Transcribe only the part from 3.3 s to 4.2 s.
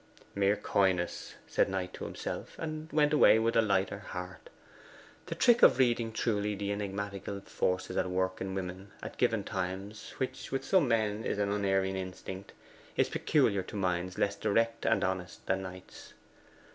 with a lighter